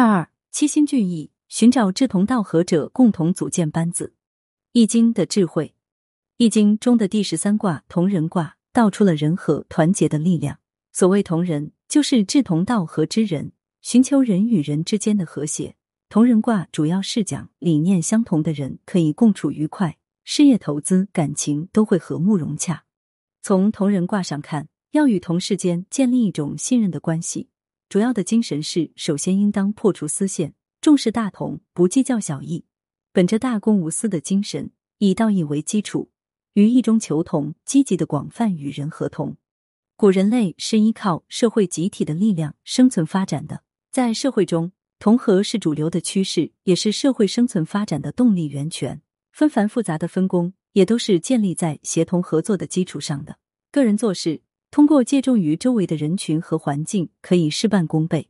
[0.00, 4.14] 二二七星聚义，寻找志同道合者，共同组建班子。
[4.70, 5.74] 易经的智慧，
[6.36, 10.60] 易经中的第十三卦同人卦，道出了人和团结的力量。
[10.92, 13.50] 所谓同人，就是志同道合之人，
[13.80, 15.74] 寻求人与人之间的和谐。
[16.08, 22.84] 同人卦主要是讲理念相同的人可以共处愉快，事业、投资、感情都会和睦融洽。
[23.42, 27.48] 从同人卦上看，要与同事间建立一种信任的关系。
[27.88, 30.52] 主要的精神是，首先应当破除私限，
[30.82, 32.66] 重视大同，不计较小异，
[33.12, 36.10] 本着大公无私的精神，以道义为基础，
[36.52, 39.38] 于义中求同，积极的广泛与人合同。
[39.96, 49.00] 古人类是依靠社会集体的力量生存发展的，在社会中，同和是主流的趋势，也是社会生存发展的动力源泉。
[49.32, 53.38] 纷繁复杂的分工，也都是建立在协同合作的基础上的。
[53.72, 54.42] 个人做事。
[54.70, 58.28] 通过借重于周围的人群和环境，可以事半功倍。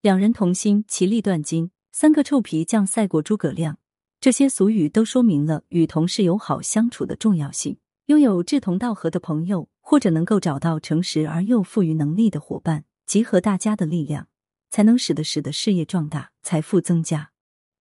[0.00, 3.78] 两人同心，其利断金；三个臭皮匠赛过诸葛亮。
[4.20, 7.76] 这些俗语都说明了与同事友好相处的重要性。
[8.06, 14.28] 拥有志同道合的朋友，或者能够找到诚实而又富于能力的伙伴，集合大家的力量，
[14.70, 17.30] 才能使得使得事业壮大，财富增加。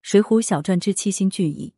[0.01, 1.75] 水浒小传之七星聚义，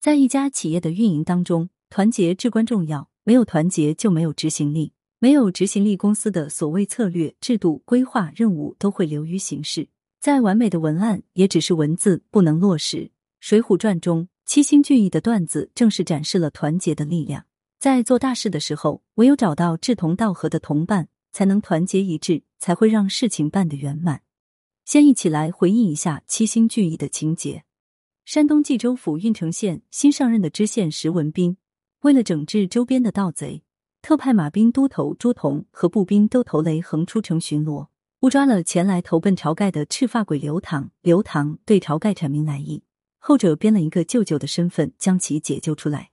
[0.00, 3.08] 在一家企业的运营当中，团结至关重要。
[3.24, 4.92] 没有团结，就没有执行力。
[5.26, 9.88] 没有执行力，公司的所谓策略、制度、规划、任务都会流于形式。
[10.20, 12.98] 再完美的文案也只是文字，不能落实。
[13.40, 17.44] 《水浒传》中七星聚义的段子，正是展示了团结的力量。
[17.80, 24.22] 在做大事的时候，唯有找到志同道合的同伴，才能团结一致，才会让事情办得圆满。
[24.84, 27.64] 先一起来回忆一下七星聚义的情节。
[28.24, 31.56] 山东济州府郓城县新上任的知县石文斌，
[32.02, 33.64] 为了整治周边的盗贼。
[34.06, 37.88] 特派马兵都头朱仝和步兵都头雷横出城巡逻，
[38.20, 40.92] 误抓了前来投奔晁盖的赤发鬼刘唐。
[41.02, 42.84] 刘唐对晁盖阐明来意，
[43.18, 46.12] 后者编了一个舅舅的身份将其解救出来。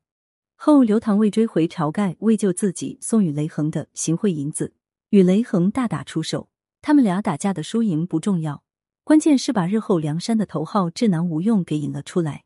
[0.56, 4.74] 后刘唐为追回晁盖，为救自己，送与雷横的行贿银子，
[5.12, 6.50] 与雷横大打出手。
[6.82, 8.64] 他们俩打架的输赢不重要，
[9.04, 12.46] 关键是把日后梁山的头号智囊吴用给引了出来。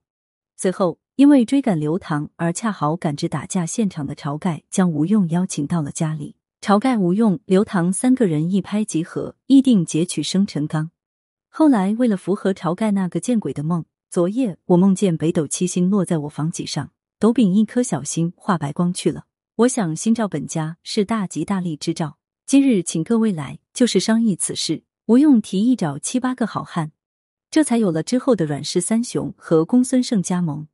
[0.57, 0.99] 随后。
[1.17, 6.35] 因为追赶刘唐而恰好赶至打架现场的晁盖，将吴用邀请到了家里。
[6.61, 10.91] 晁盖、吴用、刘唐三个人一拍即合，议定劫取生辰纲。
[11.49, 19.23] 后来为了符合晁盖那个见鬼的梦，昨夜我梦见北斗七星落在我房脊上，斗柄一颗小星化白光去了。
[19.55, 24.83] 我想星照本家是大吉大利之兆，今日请各位来，就是商议此事。
[25.07, 26.91] 吴用提议找七八个好汉，
[27.49, 30.67] 这才有了之后的阮氏三雄和公孙胜加盟。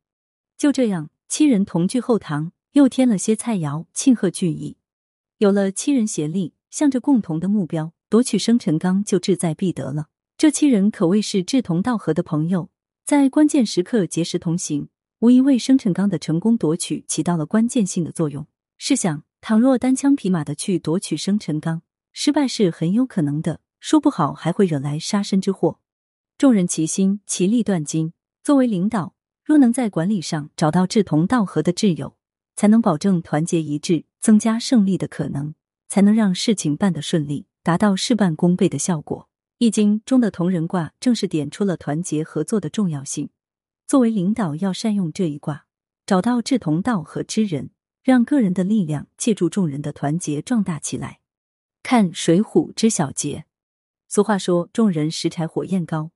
[0.56, 4.76] 就这样，七人同聚后堂，又添了些菜肴庆贺聚义。
[5.38, 10.08] 有了七人协力，向着共同的目标夺取生辰纲，就志在必得了。
[10.38, 12.70] 这七人可谓是志同道合的朋友，
[13.04, 14.88] 在关键时刻结识同行，
[15.18, 18.46] 无疑为生辰纲的成功夺取起到了关键性的作用。
[18.78, 21.82] 试想，倘若单枪匹马的去夺取生辰纲，
[22.12, 25.80] 失败是很有可能的，说不好还会惹来杀身之祸。
[26.38, 28.12] 众人齐心，其利断金。
[28.42, 29.14] 作为领导。
[29.44, 32.16] 若能在管理上找到志同道合的挚友，
[32.56, 35.54] 才能保证团结一致，增加胜利的可能，
[35.86, 39.28] 才能让事情办得顺利，达到事半功倍的效果。
[39.58, 43.28] 易经中的同人卦正是点出了团结合作的重要性。
[43.86, 45.66] 作为领导，要善用这一卦，
[46.06, 47.70] 找到志同道合之人，
[48.02, 51.20] 让个人的力量借助众人的团结壮大起来。
[51.82, 53.44] 看《水浒》之小节，
[54.08, 56.12] 俗话说：“众人拾柴火焰高。”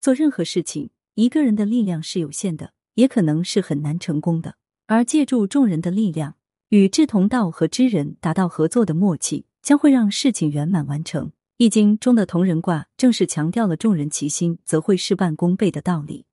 [0.00, 0.90] 做任何事情。
[1.18, 4.54] 一个人的力量是有限的，也可能是很难成功的。
[4.86, 6.36] 而借助众人的力量，
[6.68, 11.32] 与志同道合之人达到合作的默契，将会让事情圆满完成。
[11.56, 16.24] 易经中的同人卦，正是强调了众人齐心则会事半功倍的道理。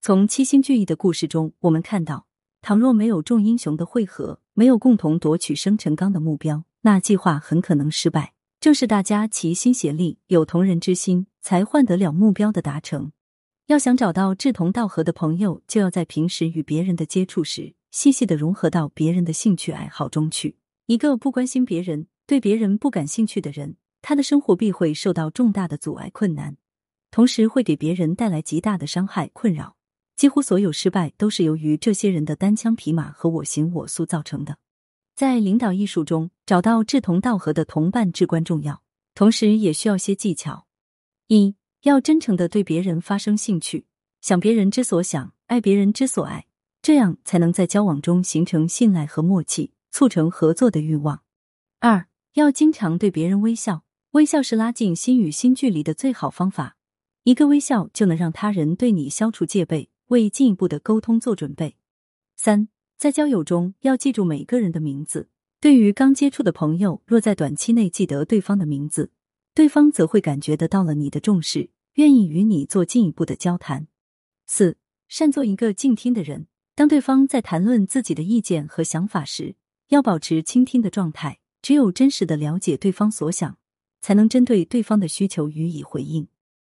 [0.00, 2.24] 从七星聚义的故事中，我们看到，
[2.62, 8.32] 倘若没有众英雄的汇合，没有共同夺取生辰纲的目标，那计划很可能失败。
[8.58, 13.12] 正是大家齐心协力，有同人之心，才换得了目标的达成。
[13.66, 20.56] 要想找到志同道合的朋友，就要在平时与别人的接触时，细细的融合到别人的兴趣爱好中去。
[20.86, 26.56] 一个不关心别人、对别人不感兴趣的人，他的生活必会受到重大的阻碍困难，
[27.12, 29.76] 同时会给别人带来极大的伤害困扰。
[30.16, 34.58] 几乎所有失败都是由于这些人的单枪匹马和我行我素造成的。
[35.14, 38.82] 在领导艺术中，找到志同道合的同伴至关重要，
[39.14, 40.66] 同时也需要些技巧。
[41.28, 43.86] 一要真诚的对别人发生兴趣，
[44.20, 46.46] 想别人之所想，爱别人之所爱，
[46.80, 51.22] 这样才能在交往中形成信赖和默契，促成合作的欲望。
[51.80, 53.82] 二要经常对别人微笑，
[54.12, 56.76] 微笑是拉近心与心距离的最好方法。
[57.24, 61.74] 一个微笑就能让他人对你消除戒备，为进一步的沟通做准备。
[62.36, 65.28] 三，在交友中要记住每个人的名字。
[65.60, 69.10] 对于刚接触的朋友，若在短期内记得对方的名字，
[69.54, 73.86] 对方则会感觉得到了你的重视，愿意与你做进一步的交谈。
[74.46, 74.78] 四，
[75.08, 76.46] 善做一个静听的人。
[76.74, 79.56] 当对方在谈论自己的意见和想法时，
[79.88, 81.38] 要保持倾听的状态。
[81.60, 83.56] 只有真实的了解对方所想，
[84.00, 86.26] 才能针对对方的需求予以回应。